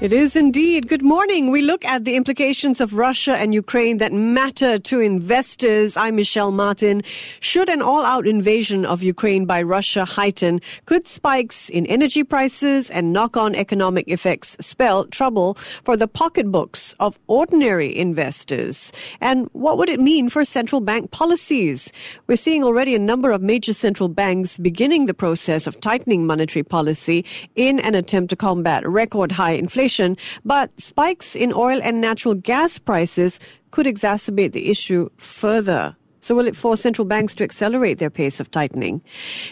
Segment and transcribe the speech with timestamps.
[0.00, 0.88] It is indeed.
[0.88, 1.50] Good morning.
[1.50, 5.94] We look at the implications of Russia and Ukraine that matter to investors.
[5.94, 7.02] I'm Michelle Martin.
[7.40, 12.88] Should an all out invasion of Ukraine by Russia heighten, could spikes in energy prices
[12.88, 15.52] and knock on economic effects spell trouble
[15.84, 18.92] for the pocketbooks of ordinary investors?
[19.20, 21.92] And what would it mean for central bank policies?
[22.26, 26.62] We're seeing already a number of major central banks beginning the process of tightening monetary
[26.62, 32.00] policy in an attempt to combat record high inflation inflation, but spikes in oil and
[32.00, 33.40] natural gas prices
[33.70, 35.96] could exacerbate the issue further.
[36.20, 39.02] So will it force central banks to accelerate their pace of tightening?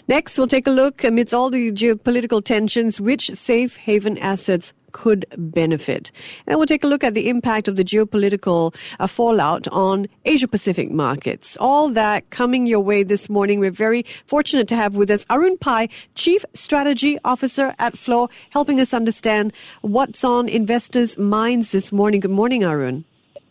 [0.07, 5.27] Next, we'll take a look amidst all the geopolitical tensions, which safe haven assets could
[5.37, 6.11] benefit.
[6.47, 10.49] And we'll take a look at the impact of the geopolitical uh, fallout on Asia
[10.49, 11.57] Pacific markets.
[11.61, 13.61] All that coming your way this morning.
[13.61, 18.81] We're very fortunate to have with us Arun Pai, Chief Strategy Officer at Flow, helping
[18.81, 22.21] us understand what's on investors' minds this morning.
[22.21, 23.05] Good morning, Arun.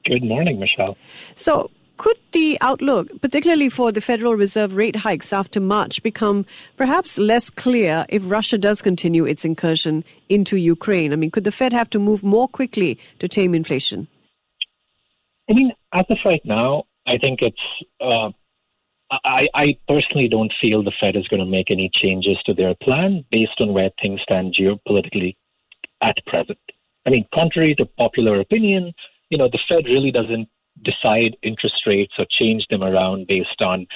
[0.05, 0.97] Good morning, Michelle.
[1.35, 6.45] So, could the outlook, particularly for the Federal Reserve rate hikes after March, become
[6.75, 11.11] perhaps less clear if Russia does continue its incursion into Ukraine?
[11.13, 14.07] I mean, could the Fed have to move more quickly to tame inflation?
[15.49, 17.57] I mean, as of right now, I think it's.
[17.99, 18.31] Uh,
[19.09, 22.75] I, I personally don't feel the Fed is going to make any changes to their
[22.75, 25.37] plan based on where things stand geopolitically
[26.01, 26.59] at present.
[27.05, 28.93] I mean, contrary to popular opinion,
[29.29, 30.49] you know, the Fed really doesn't
[30.83, 33.87] decide interest rates or change them around based on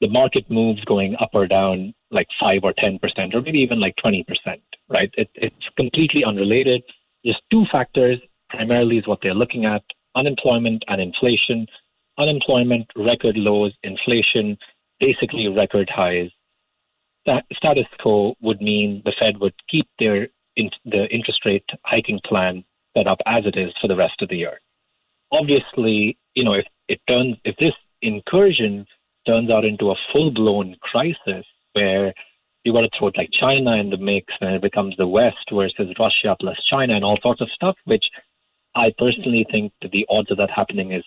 [0.00, 3.94] the market moves going up or down like 5 or 10% or maybe even like
[4.04, 4.24] 20%,
[4.88, 5.10] right?
[5.16, 6.82] It, it's completely unrelated.
[7.24, 8.18] Just two factors
[8.48, 9.82] primarily is what they're looking at
[10.16, 11.66] unemployment and inflation.
[12.18, 14.56] Unemployment, record lows, inflation,
[14.98, 16.30] basically record highs.
[17.26, 22.20] That status quo would mean the Fed would keep their in, the interest rate hiking
[22.24, 22.64] plan
[22.96, 24.60] set up as it is for the rest of the year.
[25.32, 28.86] Obviously, you know, if it turns, if this incursion
[29.26, 32.14] turns out into a full blown crisis where
[32.64, 35.46] you got to throw it like China in the mix and it becomes the West
[35.52, 38.06] versus Russia plus China and all sorts of stuff, which
[38.74, 41.04] I personally think that the odds of that happening is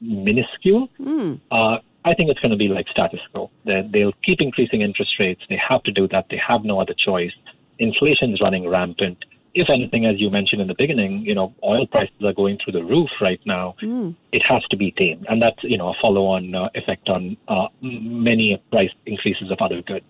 [0.00, 0.88] minuscule.
[1.00, 1.40] Mm.
[1.52, 3.52] Uh, I think it's going to be like status quo.
[3.64, 5.42] They're, they'll keep increasing interest rates.
[5.48, 6.26] They have to do that.
[6.30, 7.32] They have no other choice.
[7.78, 9.24] Inflation is running rampant
[9.54, 12.72] if anything, as you mentioned in the beginning, you know, oil prices are going through
[12.72, 13.76] the roof right now.
[13.80, 14.16] Mm.
[14.32, 17.68] It has to be tamed, and that's you know a follow-on uh, effect on uh,
[17.80, 20.06] many price increases of other goods.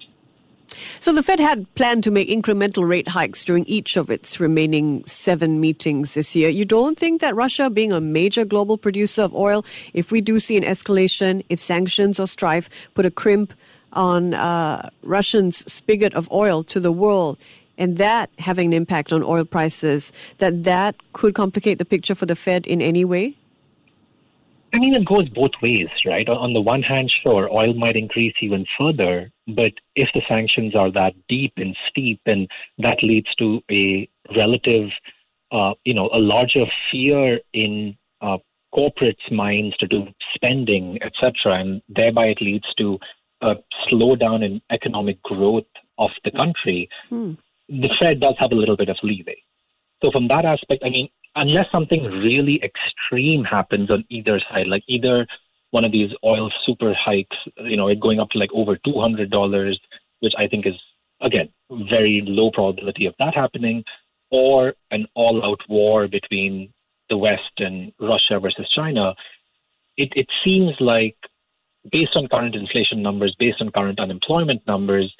[0.98, 5.04] So the Fed had planned to make incremental rate hikes during each of its remaining
[5.04, 6.48] seven meetings this year.
[6.48, 10.38] You don't think that Russia, being a major global producer of oil, if we do
[10.38, 13.54] see an escalation, if sanctions or strife put a crimp
[13.92, 17.38] on uh, Russians' spigot of oil to the world,
[17.78, 22.26] and that having an impact on oil prices, that that could complicate the picture for
[22.26, 23.36] the Fed in any way?
[24.74, 26.28] I mean, it goes both ways, right?
[26.28, 30.90] On the one hand, sure, oil might increase even further, but if the sanctions are
[30.90, 34.90] that deep and steep, and that leads to a relative,
[35.52, 38.38] uh, you know, a larger fear in uh,
[38.74, 42.98] corporates' minds to do spending, etc., and thereby it leads to
[43.42, 43.54] a
[43.86, 46.88] slowdown in economic growth of the country.
[47.10, 47.34] Hmm
[47.68, 49.36] the Fed does have a little bit of leeway.
[50.02, 54.84] So from that aspect, I mean, unless something really extreme happens on either side, like
[54.86, 55.26] either
[55.70, 59.00] one of these oil super hikes, you know, it going up to like over two
[59.00, 59.78] hundred dollars,
[60.20, 60.74] which I think is
[61.20, 63.82] again very low probability of that happening,
[64.30, 66.72] or an all-out war between
[67.08, 69.14] the West and Russia versus China.
[69.96, 71.16] It it seems like
[71.90, 75.12] based on current inflation numbers, based on current unemployment numbers,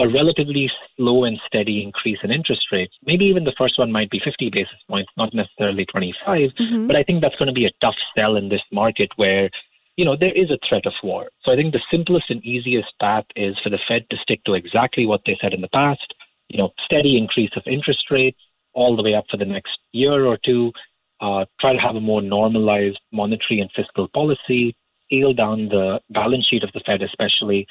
[0.00, 2.96] a relatively slow and steady increase in interest rates.
[3.04, 6.50] Maybe even the first one might be 50 basis points, not necessarily 25.
[6.58, 6.86] Mm-hmm.
[6.86, 9.50] But I think that's going to be a tough sell in this market where,
[9.96, 11.28] you know, there is a threat of war.
[11.44, 14.54] So I think the simplest and easiest path is for the Fed to stick to
[14.54, 16.14] exactly what they said in the past,
[16.48, 18.40] you know, steady increase of interest rates
[18.72, 20.72] all the way up for the next year or two,
[21.20, 24.74] uh, try to have a more normalized monetary and fiscal policy,
[25.04, 27.66] scale down the balance sheet of the Fed, especially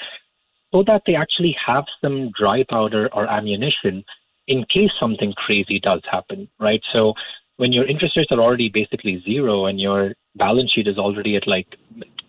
[0.72, 4.04] so that they actually have some dry powder or ammunition
[4.48, 6.82] in case something crazy does happen, right?
[6.92, 7.14] So
[7.58, 11.48] when your interest rates are already basically zero and your balance sheet is already at
[11.48, 11.68] like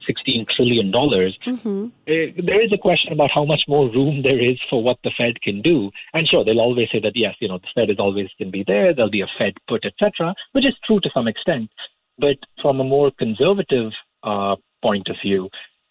[0.07, 1.39] 16 trillion dollars.
[1.47, 1.85] Mm-hmm.
[2.09, 5.11] Uh, there is a question about how much more room there is for what the
[5.17, 5.91] Fed can do.
[6.15, 8.65] And sure, they'll always say that yes, you know, the Fed is always can be
[8.67, 8.95] there.
[8.95, 11.71] There'll be a Fed put, etc., which is true to some extent.
[12.19, 13.93] But from a more conservative
[14.23, 15.49] uh, point of view,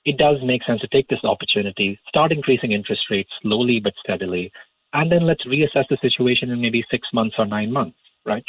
[0.10, 4.52] it does make sense to take this opportunity, start increasing interest rates slowly but steadily,
[4.94, 8.44] and then let's reassess the situation in maybe six months or nine months, right?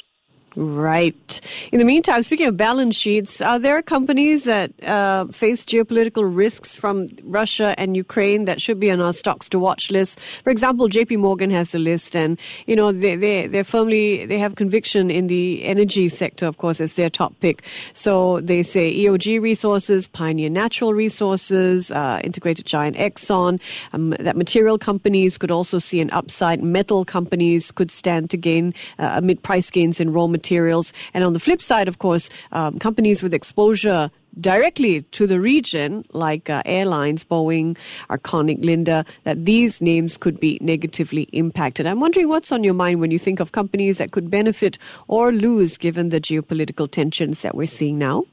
[0.57, 1.41] Right.
[1.71, 6.75] In the meantime, speaking of balance sheets, are there companies that uh, face geopolitical risks
[6.75, 10.19] from Russia and Ukraine that should be on our stocks to watch list?
[10.19, 11.19] For example, J.P.
[11.19, 12.37] Morgan has a list, and
[12.67, 16.81] you know they they they're firmly they have conviction in the energy sector, of course,
[16.81, 17.63] as their top pick.
[17.93, 23.61] So they say EOG Resources, Pioneer Natural Resources, uh, integrated giant Exxon,
[23.93, 26.61] um, that material companies could also see an upside.
[26.61, 30.93] Metal companies could stand to gain uh, amid price gains in raw materials materials.
[31.13, 34.11] And on the flip side, of course, um, companies with exposure
[34.41, 37.77] directly to the region, like uh, airlines, Boeing,
[38.09, 41.87] Arconic, Linde, that these names could be negatively impacted.
[41.87, 44.79] I'm wondering what's on your mind when you think of companies that could benefit
[45.09, 48.25] or lose given the geopolitical tensions that we're seeing now?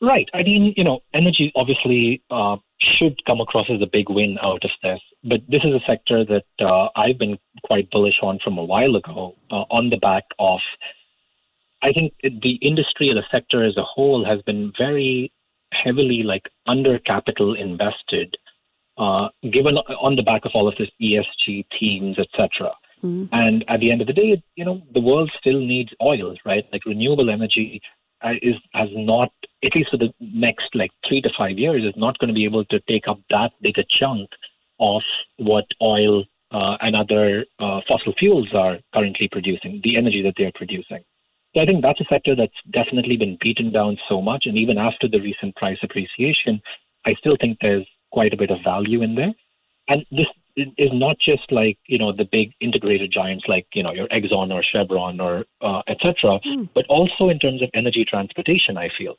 [0.00, 0.28] Right.
[0.32, 4.64] I mean, you know, energy obviously uh, should come across as a big win out
[4.64, 5.00] of this.
[5.24, 8.94] But this is a sector that uh, I've been quite bullish on from a while
[8.96, 10.60] ago uh, on the back of,
[11.82, 15.32] I think the industry or the sector as a whole has been very
[15.72, 18.36] heavily like under capital invested,
[18.96, 22.72] uh, given on the back of all of this ESG themes, etc.
[23.02, 23.26] Mm-hmm.
[23.32, 26.64] And at the end of the day, you know, the world still needs oil, right?
[26.72, 27.80] Like renewable energy
[28.22, 29.32] uh, is has not
[29.64, 32.44] at least for the next like three to five years is not going to be
[32.44, 34.28] able to take up that big a chunk
[34.80, 35.02] of
[35.38, 40.52] what oil uh, and other uh, fossil fuels are currently producing, the energy that they're
[40.54, 41.04] producing.
[41.54, 44.78] So I think that's a sector that's definitely been beaten down so much, and even
[44.78, 46.60] after the recent price appreciation,
[47.06, 49.32] I still think there's quite a bit of value in there.
[49.88, 50.26] And this
[50.76, 54.52] is not just like you know the big integrated giants like you know your Exxon
[54.52, 56.68] or Chevron or uh, etc., mm.
[56.74, 58.76] but also in terms of energy transportation.
[58.76, 59.16] I feel,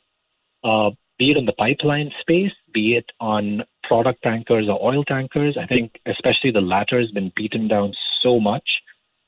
[0.64, 5.56] uh, be it in the pipeline space, be it on product tankers or oil tankers.
[5.60, 8.68] I think especially the latter has been beaten down so much.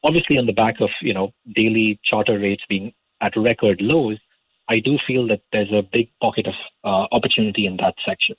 [0.04, 4.18] Obviously, on the back of you know daily charter rates being at record lows,
[4.68, 6.54] I do feel that there's a big pocket of
[6.84, 8.36] uh, opportunity in that section.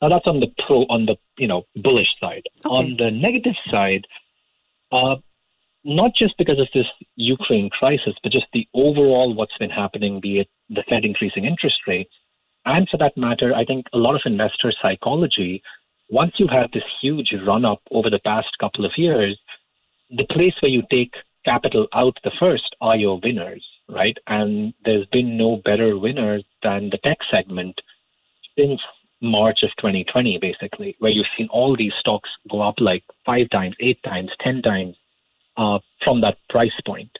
[0.00, 2.44] Now that's on the pro, on the you know bullish side.
[2.64, 2.74] Okay.
[2.74, 4.06] On the negative side,
[4.92, 5.16] uh,
[5.84, 6.86] not just because of this
[7.16, 11.76] Ukraine crisis, but just the overall what's been happening, be it the Fed increasing interest
[11.86, 12.12] rates,
[12.64, 15.62] and for that matter, I think a lot of investor psychology.
[16.08, 19.38] Once you have this huge run up over the past couple of years,
[20.10, 21.14] the place where you take
[21.44, 24.16] capital out the first are your winners, right?
[24.26, 27.80] And there's been no better winners than the tech segment
[28.58, 28.80] since
[29.22, 33.76] March of 2020, basically, where you've seen all these stocks go up like five times,
[33.80, 34.96] eight times, 10 times
[35.56, 37.10] uh, from that price point.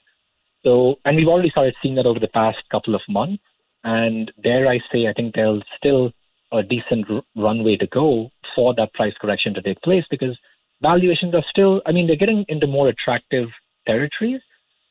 [0.65, 3.43] So, and we've already started seeing that over the past couple of months.
[3.85, 6.13] And dare I say, I think there's still
[6.53, 10.37] a decent r- runway to go for that price correction to take place because
[10.83, 13.49] valuations are still, I mean, they're getting into more attractive
[13.87, 14.41] territories,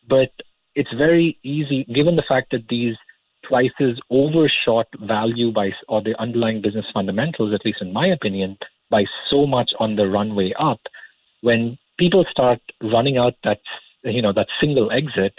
[0.07, 0.31] but
[0.75, 2.95] it's very easy, given the fact that these
[3.49, 8.57] prices overshot value by, or the underlying business fundamentals, at least in my opinion,
[8.89, 10.79] by so much on the runway up.
[11.41, 13.59] When people start running out that,
[14.03, 15.33] you know, that single exit,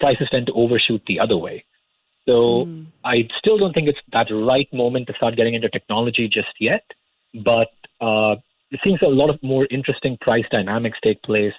[0.00, 1.64] prices tend to overshoot the other way.
[2.26, 2.86] So mm.
[3.04, 6.84] I still don't think it's that right moment to start getting into technology just yet.
[7.44, 7.70] But
[8.00, 8.36] uh,
[8.70, 11.54] it seems a lot of more interesting price dynamics take place.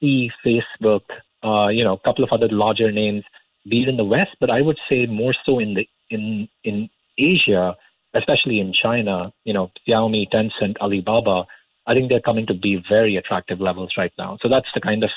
[0.00, 1.02] E, Facebook,
[1.44, 3.22] uh, you know, a couple of other larger names
[3.68, 6.88] be it in the West, but I would say more so in the in in
[7.18, 7.76] Asia,
[8.14, 9.32] especially in China.
[9.44, 11.46] You know, Xiaomi, Tencent, Alibaba.
[11.86, 14.38] I think they're coming to be very attractive levels right now.
[14.40, 15.10] So that's the kind of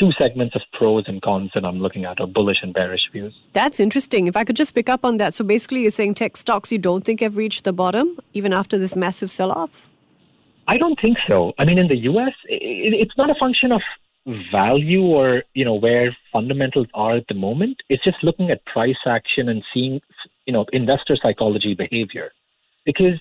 [0.00, 3.34] two segments of pros and cons that I'm looking at, or bullish and bearish views.
[3.52, 4.26] That's interesting.
[4.26, 5.34] If I could just pick up on that.
[5.34, 8.78] So basically, you're saying tech stocks you don't think have reached the bottom, even after
[8.78, 9.88] this massive sell off?
[10.66, 11.52] I don't think so.
[11.58, 13.80] I mean, in the US, it's not a function of
[14.52, 18.96] value or you know where fundamentals are at the moment it's just looking at price
[19.06, 20.00] action and seeing
[20.46, 22.30] you know investor psychology behavior
[22.84, 23.18] because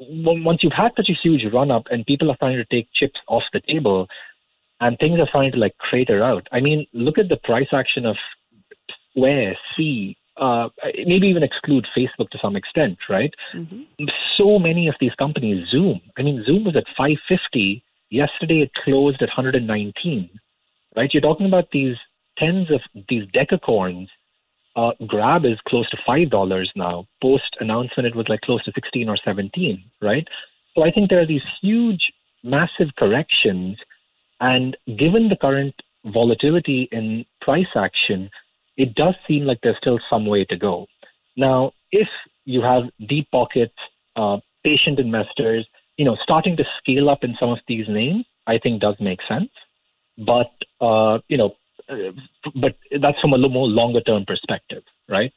[0.00, 3.18] once you've had such a huge run up and people are trying to take chips
[3.26, 4.06] off the table
[4.80, 8.06] and things are starting to like crater out i mean look at the price action
[8.06, 8.16] of
[9.10, 10.68] square c uh,
[11.04, 13.34] maybe even exclude Facebook to some extent, right?
[13.52, 14.04] Mm-hmm.
[14.36, 16.00] So many of these companies, Zoom.
[16.16, 20.30] I mean, Zoom was at 550 Yesterday it closed at 119.
[20.96, 21.10] Right?
[21.12, 21.96] You're talking about these
[22.38, 24.08] tens of these decacorns
[24.78, 27.04] uh, Grab is close to five dollars now.
[27.20, 30.26] Post announcement, it was like close to sixteen or seventeen, right?
[30.74, 32.12] So I think there are these huge,
[32.44, 33.76] massive corrections,
[34.40, 35.74] and given the current
[36.04, 38.30] volatility in price action,
[38.76, 40.86] it does seem like there's still some way to go.
[41.36, 42.08] Now, if
[42.44, 43.74] you have deep pockets,
[44.14, 45.66] uh, patient investors,
[45.98, 49.18] you know, starting to scale up in some of these names, I think does make
[49.28, 49.50] sense.
[50.16, 50.50] But
[50.80, 51.56] uh, you know,
[51.88, 52.12] uh,
[52.54, 55.32] but that's from a little more longer term perspective, right?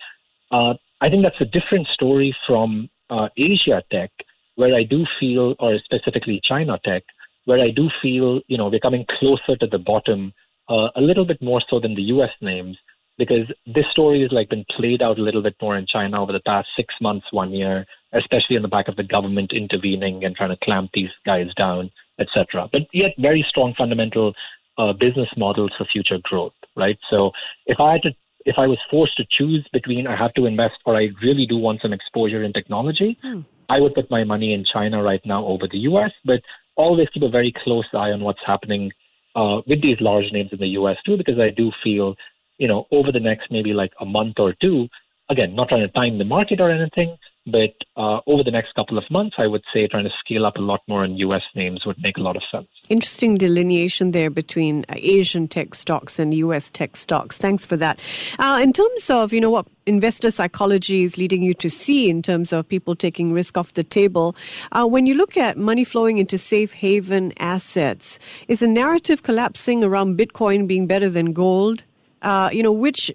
[0.51, 4.11] Uh, I think that's a different story from uh, Asia tech,
[4.55, 7.03] where I do feel, or specifically China tech,
[7.45, 10.33] where I do feel, you know, we're coming closer to the bottom
[10.69, 12.29] uh, a little bit more so than the U.S.
[12.41, 12.77] names,
[13.21, 16.31] because this story has like been played out a little bit more in China over
[16.31, 20.35] the past six months, one year, especially on the back of the government intervening and
[20.35, 22.67] trying to clamp these guys down, etc.
[22.71, 24.33] But yet, very strong fundamental
[24.79, 26.97] uh, business models for future growth, right?
[27.11, 27.29] So
[27.67, 28.11] if I had to,
[28.45, 31.57] if I was forced to choose between I have to invest or I really do
[31.57, 33.41] want some exposure in technology, hmm.
[33.69, 36.11] I would put my money in China right now over the U.S.
[36.25, 36.41] But
[36.75, 38.91] always keep a very close eye on what's happening
[39.35, 40.97] uh, with these large names in the U.S.
[41.05, 42.15] too, because I do feel,
[42.61, 44.87] you know, over the next maybe like a month or two,
[45.31, 48.99] again, not trying to time the market or anything, but uh, over the next couple
[48.99, 51.87] of months, I would say trying to scale up a lot more in US names
[51.87, 52.67] would make a lot of sense.
[52.87, 57.39] Interesting delineation there between uh, Asian tech stocks and US tech stocks.
[57.39, 57.99] Thanks for that.
[58.37, 62.21] Uh, in terms of, you know, what investor psychology is leading you to see in
[62.21, 64.35] terms of people taking risk off the table,
[64.71, 69.83] uh, when you look at money flowing into safe haven assets, is the narrative collapsing
[69.83, 71.85] around Bitcoin being better than gold?
[72.21, 73.11] Uh, you know, which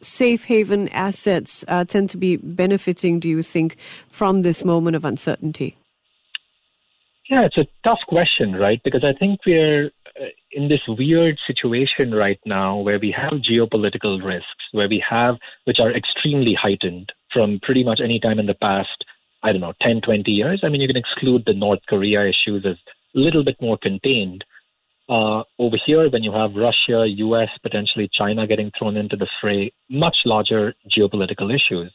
[0.00, 3.76] safe haven assets uh, tend to be benefiting, do you think,
[4.08, 5.76] from this moment of uncertainty?
[7.28, 8.80] Yeah, it's a tough question, right?
[8.82, 9.90] Because I think we're
[10.20, 15.36] uh, in this weird situation right now where we have geopolitical risks, where we have,
[15.64, 19.04] which are extremely heightened from pretty much any time in the past,
[19.44, 20.60] I don't know, 10, 20 years.
[20.64, 22.76] I mean, you can exclude the North Korea issues as
[23.14, 24.44] a little bit more contained.
[25.10, 29.72] Uh, over here, when you have Russia, US, potentially China getting thrown into the fray,
[29.88, 31.92] much larger geopolitical issues.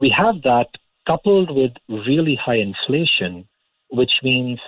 [0.00, 0.66] We have that
[1.06, 3.46] coupled with really high inflation,
[3.90, 4.58] which means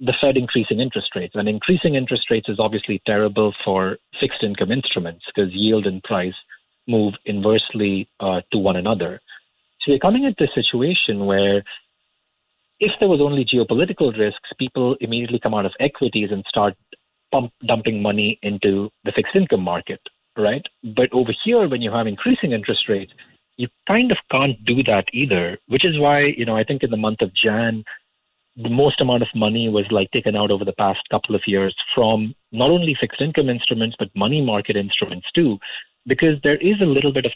[0.00, 1.34] the Fed increasing interest rates.
[1.34, 6.34] And increasing interest rates is obviously terrible for fixed income instruments because yield and price
[6.88, 9.20] move inversely uh, to one another.
[9.82, 11.62] So we're coming into a situation where
[12.80, 16.74] if there was only geopolitical risks, people immediately come out of equities and start
[17.32, 20.00] pump, dumping money into the fixed income market,
[20.36, 20.64] right?
[20.82, 23.12] But over here, when you have increasing interest rates,
[23.56, 26.90] you kind of can't do that either, which is why, you know, I think in
[26.90, 27.84] the month of Jan,
[28.56, 31.74] the most amount of money was like taken out over the past couple of years
[31.94, 35.58] from not only fixed income instruments, but money market instruments too,
[36.06, 37.32] because there is a little bit of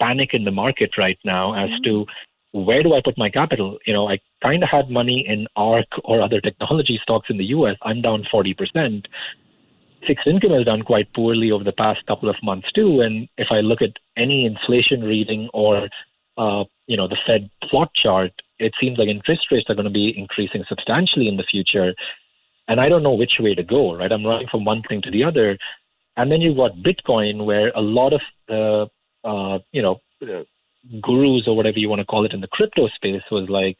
[0.00, 1.84] panic in the market right now as mm-hmm.
[1.84, 2.06] to
[2.52, 3.78] where do I put my capital?
[3.86, 7.44] You know, I kind of had money in ARK or other technology stocks in the
[7.46, 7.76] US.
[7.82, 9.06] I'm down 40%.
[10.06, 13.02] Fixed income has done quite poorly over the past couple of months too.
[13.02, 15.88] And if I look at any inflation reading or,
[16.38, 19.90] uh, you know, the Fed plot chart, it seems like interest rates are going to
[19.90, 21.94] be increasing substantially in the future.
[22.66, 24.10] And I don't know which way to go, right?
[24.10, 25.58] I'm running from one thing to the other.
[26.16, 28.88] And then you've got Bitcoin, where a lot of the,
[29.24, 30.44] uh, you know, uh,
[31.02, 33.76] gurus or whatever you want to call it in the crypto space was like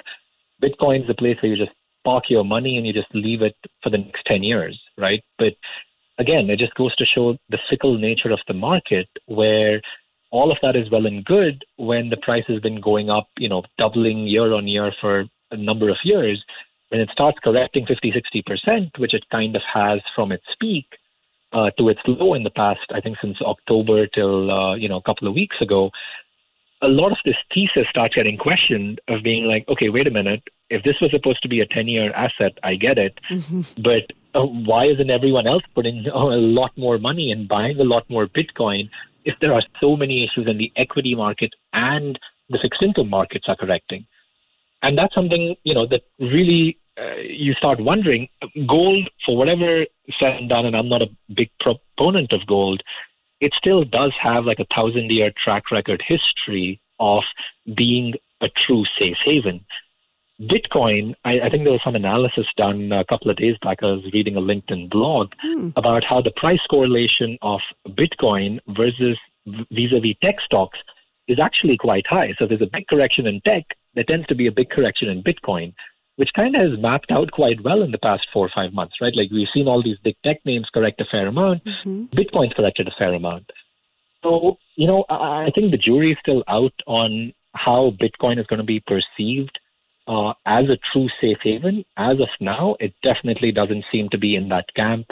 [0.62, 3.90] Bitcoin's the place where you just park your money and you just leave it for
[3.90, 5.22] the next 10 years, right?
[5.38, 5.54] But
[6.18, 9.80] again, it just goes to show the fickle nature of the market where
[10.30, 13.48] all of that is well and good when the price has been going up, you
[13.48, 16.42] know, doubling year on year for a number of years.
[16.90, 20.86] When it starts correcting 50, 60%, which it kind of has from its peak
[21.52, 24.96] uh, to its low in the past, I think since October till, uh, you know,
[24.96, 25.90] a couple of weeks ago,
[26.82, 30.42] a lot of this thesis starts getting questioned of being like, okay, wait a minute.
[30.70, 33.18] If this was supposed to be a 10 year asset, I get it.
[33.30, 33.82] Mm-hmm.
[33.82, 38.08] But uh, why isn't everyone else putting a lot more money and buying a lot
[38.08, 38.88] more Bitcoin
[39.24, 42.18] if there are so many issues in the equity market and
[42.48, 44.06] the fixed income markets are correcting?
[44.82, 48.28] And that's something, you know, that really uh, you start wondering.
[48.66, 49.84] Gold, for whatever
[50.18, 52.82] said and done, and I'm not a big proponent of gold,
[53.40, 57.22] it still does have like a thousand year track record history of
[57.76, 59.64] being a true safe haven.
[60.42, 63.82] Bitcoin, I, I, think there was some analysis done a couple of days back.
[63.82, 65.68] I was reading a LinkedIn blog hmm.
[65.76, 70.78] about how the price correlation of Bitcoin versus vis a vis tech stocks
[71.28, 72.34] is actually quite high.
[72.38, 75.22] So there's a big correction in tech, there tends to be a big correction in
[75.22, 75.74] Bitcoin
[76.20, 78.96] which kind of has mapped out quite well in the past four or five months,
[79.00, 79.16] right?
[79.16, 81.64] Like we've seen all these big tech names correct a fair amount.
[81.64, 82.14] Mm-hmm.
[82.14, 83.50] Bitcoin's corrected a fair amount.
[84.22, 88.58] So, you know, I think the jury is still out on how Bitcoin is going
[88.58, 89.58] to be perceived
[90.06, 91.86] uh, as a true safe haven.
[91.96, 95.06] As of now, it definitely doesn't seem to be in that camp.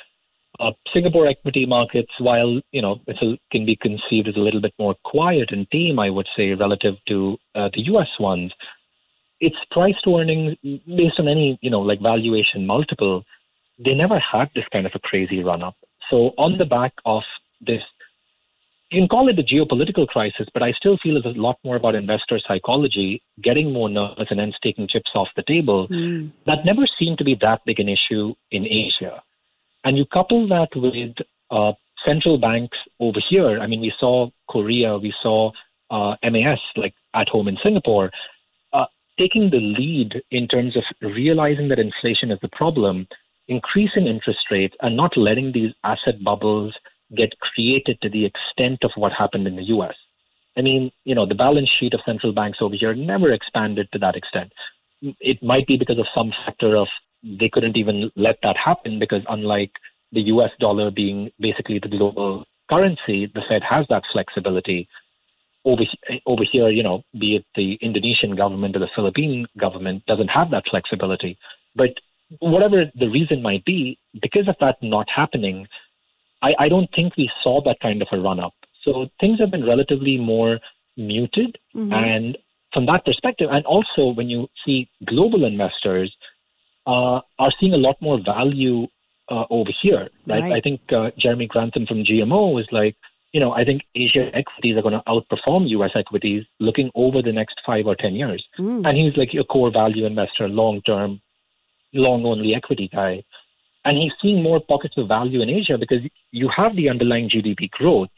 [0.60, 4.74] uh, Singapore equity markets, while you know it can be conceived as a little bit
[4.80, 8.10] more quiet and tame, I would say, relative to uh, the U.S.
[8.20, 8.52] ones,
[9.40, 13.24] its price to earnings, based on any you know like valuation multiple,
[13.84, 15.76] they never had this kind of a crazy run up.
[16.10, 17.24] So on the back of
[17.62, 17.82] this,
[18.92, 21.76] you can call it the geopolitical crisis, but I still feel it's a lot more
[21.76, 25.88] about investor psychology, getting more nervous and hence taking chips off the table.
[25.88, 26.32] Mm.
[26.48, 29.22] That never seemed to be that big an issue in Asia.
[29.84, 31.16] And you couple that with
[31.52, 31.74] uh,
[32.06, 33.60] central banks over here.
[33.60, 35.52] I mean, we saw Korea, we saw
[35.90, 38.12] uh, MAS, like at home in Singapore,
[38.74, 38.86] uh,
[39.18, 43.08] taking the lead in terms of realizing that inflation is the problem,
[43.48, 46.74] increasing interest rates, and not letting these asset bubbles
[47.16, 49.96] get created to the extent of what happened in the US.
[50.58, 54.00] I mean, you know, the balance sheet of central banks over here never expanded to
[54.00, 54.52] that extent.
[55.02, 56.88] It might be because of some factor of
[57.24, 59.72] they couldn't even let that happen because unlike
[60.12, 64.88] the US dollar being basically the global currency, the Fed has that flexibility.
[65.66, 65.84] Over,
[66.26, 70.52] over here, you know, be it the Indonesian government or the Philippine government doesn't have
[70.52, 71.38] that flexibility.
[71.76, 71.92] But
[72.40, 75.68] whatever the reason might be, because of that not happening,
[76.42, 78.54] I, I don't think we saw that kind of a run up.
[78.84, 80.60] So things have been relatively more
[80.96, 81.58] muted.
[81.76, 81.94] Mm-hmm.
[81.94, 82.38] And
[82.74, 86.16] from that perspective, and also when you see global investors,
[86.90, 88.88] uh, are seeing a lot more value
[89.30, 90.10] uh, over here.
[90.26, 90.42] Right?
[90.42, 90.54] right.
[90.54, 92.96] I think uh, Jeremy Grantham from GMO is like,
[93.32, 95.92] you know, I think Asia equities are going to outperform U.S.
[95.94, 98.44] equities looking over the next five or ten years.
[98.58, 98.88] Mm.
[98.88, 101.22] And he's like a core value investor, long term,
[101.94, 103.24] long only equity guy.
[103.86, 107.70] And he's seeing more pockets of value in Asia because you have the underlying GDP
[107.70, 108.10] growth.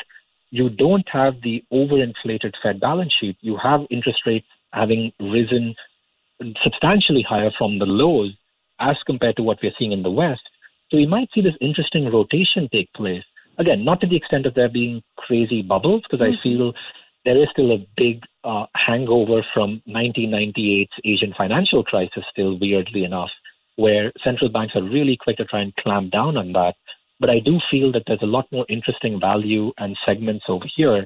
[0.50, 3.38] You don't have the overinflated Fed balance sheet.
[3.42, 5.76] You have interest rates having risen
[6.64, 8.32] substantially higher from the lows
[8.82, 10.42] as compared to what we're seeing in the West.
[10.90, 13.24] So we might see this interesting rotation take place.
[13.58, 16.34] Again, not to the extent of there being crazy bubbles, because mm-hmm.
[16.34, 16.74] I feel
[17.24, 23.30] there is still a big uh, hangover from 1998's Asian financial crisis, still weirdly enough,
[23.76, 26.76] where central banks are really quick to try and clamp down on that.
[27.20, 31.06] But I do feel that there's a lot more interesting value and segments over here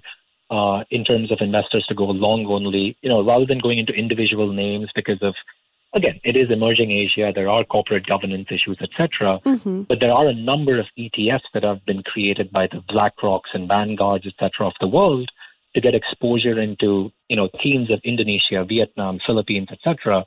[0.49, 3.93] uh, in terms of investors to go long only, you know, rather than going into
[3.93, 5.35] individual names because of
[5.95, 7.31] again, it is emerging Asia.
[7.33, 9.39] There are corporate governance issues, etc.
[9.45, 9.83] Mm-hmm.
[9.83, 13.67] But there are a number of ETFs that have been created by the BlackRocks and
[13.67, 14.67] Vanguards, etc.
[14.67, 15.31] of the world
[15.73, 20.23] to get exposure into you know themes of Indonesia, Vietnam, Philippines, etc.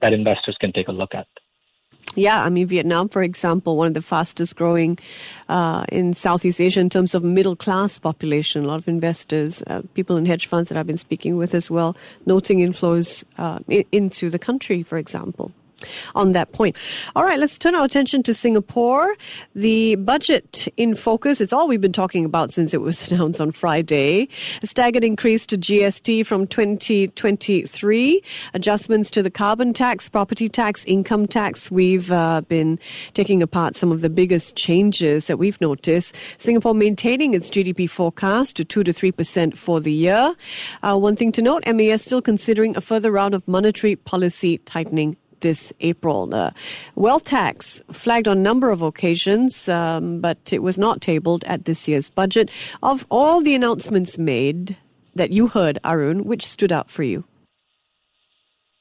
[0.00, 1.28] that investors can take a look at.
[2.20, 4.98] Yeah, I mean, Vietnam, for example, one of the fastest growing
[5.48, 8.64] uh, in Southeast Asia in terms of middle class population.
[8.64, 11.70] A lot of investors, uh, people in hedge funds that I've been speaking with as
[11.70, 15.50] well, noting inflows uh, into the country, for example.
[16.14, 16.76] On that point.
[17.16, 19.14] All right, let's turn our attention to Singapore.
[19.54, 23.50] The budget in focus, it's all we've been talking about since it was announced on
[23.50, 24.28] Friday.
[24.62, 28.22] A staggered increase to GST from 2023,
[28.54, 31.70] adjustments to the carbon tax, property tax, income tax.
[31.70, 32.78] We've uh, been
[33.14, 36.16] taking apart some of the biggest changes that we've noticed.
[36.38, 40.34] Singapore maintaining its GDP forecast to 2 to 3% for the year.
[40.82, 45.16] Uh, one thing to note, MAS still considering a further round of monetary policy tightening
[45.40, 46.34] this April.
[46.34, 46.50] Uh,
[46.94, 51.64] wealth tax flagged on a number of occasions, um, but it was not tabled at
[51.64, 52.50] this year's budget.
[52.82, 54.76] Of all the announcements made
[55.14, 57.24] that you heard, Arun, which stood out for you?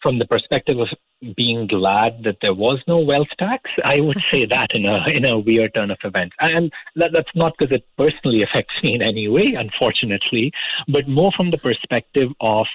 [0.02, 0.88] From the perspective of
[1.36, 5.26] being glad that there was no wealth tax, I would say that in a in
[5.26, 9.02] a weird turn of events, and that, that's not because it personally affects me in
[9.02, 10.52] any way, unfortunately,
[10.88, 12.68] but more from the perspective of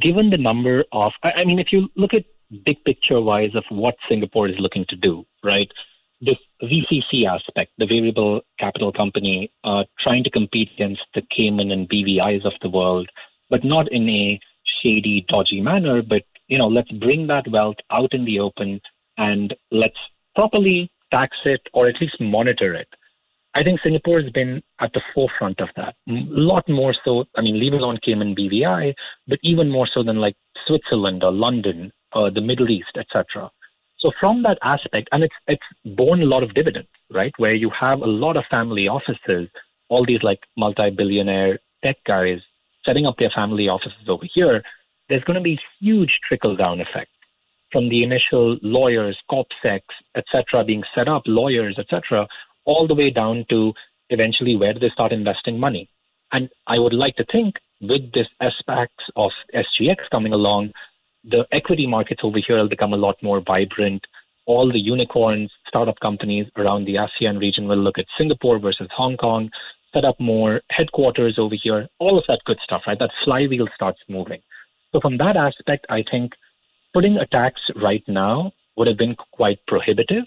[0.00, 2.24] given the number of, I, I mean, if you look at
[2.64, 5.70] big picture wise of what Singapore is looking to do, right?
[6.20, 11.88] This VCC aspect, the variable capital company, uh, trying to compete against the Cayman and
[11.88, 13.08] BVIs of the world,
[13.50, 14.40] but not in a
[14.82, 18.80] shady, dodgy manner, but you know, let's bring that wealth out in the open
[19.18, 19.98] and let's
[20.34, 22.88] properly tax it or at least monitor it.
[23.54, 25.94] I think Singapore has been at the forefront of that.
[26.08, 28.92] A lot more so, I mean, leave alone Cayman BVI,
[29.26, 33.50] but even more so than like Switzerland or London uh, the Middle East, etc.
[33.98, 37.32] So from that aspect, and it's it's borne a lot of dividends, right?
[37.38, 39.48] Where you have a lot of family offices,
[39.88, 42.38] all these like multi-billionaire tech guys
[42.84, 44.62] setting up their family offices over here.
[45.08, 47.10] There's going to be huge trickle down effect
[47.72, 49.80] from the initial lawyers, CorpSecs,
[50.16, 52.26] etc., being set up, lawyers, etc.,
[52.64, 53.72] all the way down to
[54.10, 55.88] eventually where do they start investing money?
[56.32, 60.72] And I would like to think with this aspects of SGX coming along,
[61.24, 64.02] the equity markets over here will become a lot more vibrant.
[64.46, 69.16] All the unicorns, startup companies around the ASEAN region will look at Singapore versus Hong
[69.16, 69.50] Kong,
[69.92, 72.98] set up more headquarters over here, all of that good stuff, right?
[72.98, 74.40] That flywheel starts moving.
[74.92, 76.32] So, from that aspect, I think
[76.94, 80.24] putting a tax right now would have been quite prohibitive.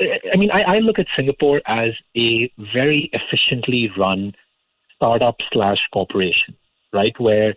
[0.00, 4.32] I mean, I, I look at Singapore as a very efficiently run
[5.02, 6.56] startup slash corporation,
[6.92, 7.14] right?
[7.18, 7.54] Where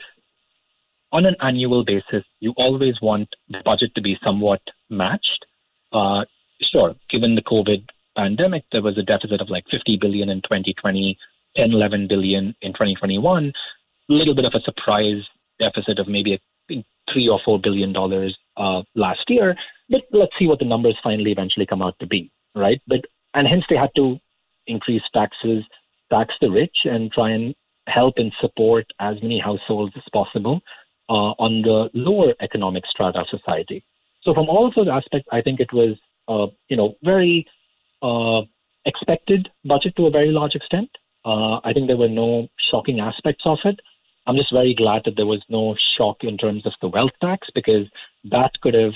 [1.11, 5.45] on an annual basis, you always want the budget to be somewhat matched.
[5.93, 6.25] Uh,
[6.59, 7.85] sure, given the COVID
[8.17, 11.17] pandemic, there was a deficit of like 50 billion in 2020,
[11.55, 13.53] 10, 11 billion in 2021.
[14.09, 15.23] A little bit of a surprise
[15.59, 19.55] deficit of maybe a, three or four billion dollars uh, last year.
[19.87, 22.81] But let's see what the numbers finally eventually come out to be, right?
[22.87, 23.01] But
[23.35, 24.17] and hence they had to
[24.65, 25.63] increase taxes,
[26.11, 27.55] tax the rich, and try and
[27.87, 30.61] help and support as many households as possible
[31.09, 33.83] uh, on the lower economic strata of society.
[34.23, 35.95] So from all of those aspects, I think it was,
[36.27, 37.45] uh, you know, very
[38.01, 38.41] uh,
[38.85, 40.89] expected budget to a very large extent.
[41.23, 43.79] Uh, I think there were no shocking aspects of it.
[44.27, 47.47] I'm just very glad that there was no shock in terms of the wealth tax
[47.53, 47.87] because
[48.23, 48.93] that could have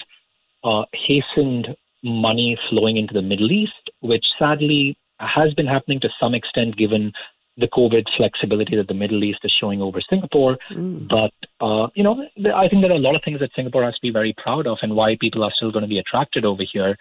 [0.64, 1.68] uh, hastened
[2.04, 7.12] money flowing into the Middle East, which sadly has been happening to some extent given
[7.58, 10.58] the COVID flexibility that the Middle East is showing over Singapore.
[10.72, 11.10] Mm.
[11.10, 13.96] But, uh, you know, I think there are a lot of things that Singapore has
[13.96, 16.64] to be very proud of and why people are still going to be attracted over
[16.72, 16.98] here.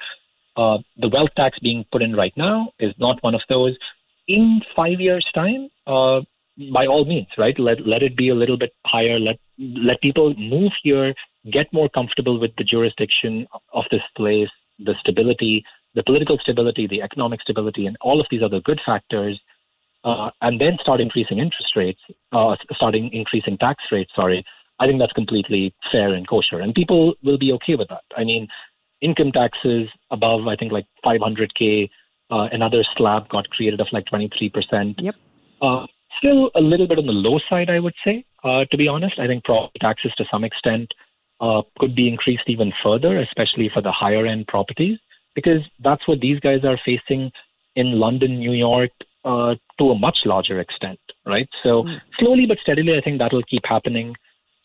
[0.57, 3.76] Uh, the wealth tax being put in right now is not one of those.
[4.26, 6.20] In five years' time, uh,
[6.72, 7.59] by all means, right?
[7.59, 9.18] Let let it be a little bit higher.
[9.18, 11.14] Let let people move here,
[11.52, 14.50] get more comfortable with the jurisdiction of this place,
[14.81, 15.64] the stability,
[15.98, 19.38] the political stability, the economic stability, and all of these other good factors
[20.04, 24.44] uh, and then start increasing interest rates, uh, starting increasing tax rates, sorry,
[24.78, 26.61] I think that's completely fair and kosher.
[26.61, 28.04] And people will be okay with that.
[28.16, 28.46] I mean,
[29.00, 31.90] income taxes above, I think, like 500K,
[32.30, 35.02] uh, another slab got created of like 23%.
[35.02, 35.16] Yep.
[35.61, 38.87] Uh, still a little bit on the low side, I would say, uh, to be
[38.87, 39.18] honest.
[39.18, 40.94] I think property taxes to some extent
[41.40, 44.98] uh, could be increased even further, especially for the higher end properties,
[45.38, 47.31] because that's what these guys are facing
[47.77, 48.90] in London, New York,
[49.24, 51.48] uh, to a much larger extent, right?
[51.62, 51.96] So mm.
[52.18, 54.16] slowly but steadily, I think that will keep happening.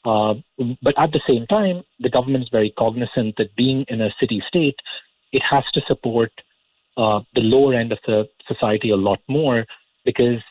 [0.04, 0.34] Uh,
[0.82, 4.42] but at the same time, the government is very cognizant that being in a city
[4.48, 4.76] state,
[5.32, 6.32] it has to support
[6.98, 9.66] uh, the lower end of the society a lot more
[10.06, 10.42] because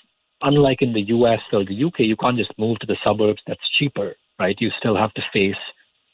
[0.42, 3.68] unlike in the US or the UK, you can't just move to the suburbs that's
[3.76, 4.56] cheaper, right?
[4.60, 5.62] You still have to face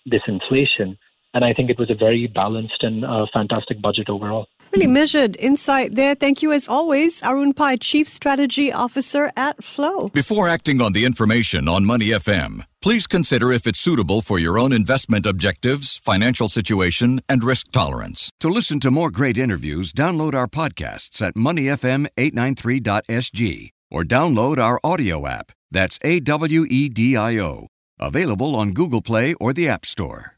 [0.07, 0.97] this inflation.
[1.35, 4.47] And I think it was a very balanced and uh, fantastic budget overall.
[4.75, 6.15] Really measured insight there.
[6.15, 10.09] Thank you as always, Arun Pai, Chief Strategy Officer at Flow.
[10.09, 14.59] Before acting on the information on Money FM, please consider if it's suitable for your
[14.59, 18.29] own investment objectives, financial situation, and risk tolerance.
[18.41, 25.27] To listen to more great interviews, download our podcasts at moneyfm893.sg or download our audio
[25.27, 25.51] app.
[25.71, 27.69] That's A W E D I O.
[27.99, 30.38] Available on Google Play or the App Store.